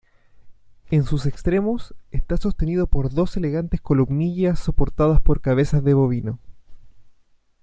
En 0.89 1.03
sus 1.03 1.27
extremos, 1.27 1.93
está 2.09 2.35
sostenido 2.35 2.87
por 2.87 3.13
dos 3.13 3.37
elegantes 3.37 3.81
columnillas 3.81 4.57
soportadas 4.59 5.21
por 5.21 5.41
cabezas 5.41 5.83
de 5.83 5.93
bovino. 5.93 6.39